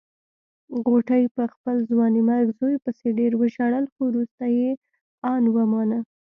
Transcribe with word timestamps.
غوټۍ 0.85 1.23
په 1.35 1.43
خپل 1.53 1.75
ځوانيمرګ 1.89 2.47
زوی 2.59 2.75
پسې 2.83 3.07
ډېر 3.19 3.31
وژړل 3.41 3.85
خو 3.93 4.03
روسته 4.15 4.45
يې 4.57 4.71
ان 5.31 5.43
ومانه. 5.55 5.99